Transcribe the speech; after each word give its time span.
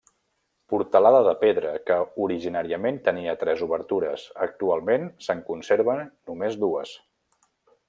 Portalada 0.73 1.19
de 1.27 1.33
pedra 1.43 1.73
que 1.89 1.97
originàriament 2.27 2.97
tenia 3.09 3.37
tres 3.43 3.63
obertures, 3.67 4.25
actualment 4.47 5.07
se'n 5.29 5.45
conserven 5.53 6.03
només 6.33 6.59
dues. 6.67 6.99